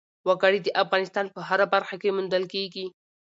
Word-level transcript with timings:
وګړي 0.27 0.59
د 0.63 0.69
افغانستان 0.83 1.25
په 1.35 1.39
هره 1.47 1.65
برخه 1.73 1.95
کې 2.01 2.15
موندل 2.15 2.43
کېږي. 2.53 2.85